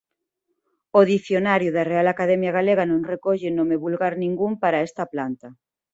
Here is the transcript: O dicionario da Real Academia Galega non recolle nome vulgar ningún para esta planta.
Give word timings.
O 0.99 1.01
dicionario 1.13 1.69
da 1.75 1.83
Real 1.91 2.07
Academia 2.13 2.55
Galega 2.57 2.83
non 2.91 3.07
recolle 3.13 3.49
nome 3.57 3.81
vulgar 3.83 4.13
ningún 4.23 4.53
para 4.63 4.83
esta 4.87 5.03
planta. 5.13 5.47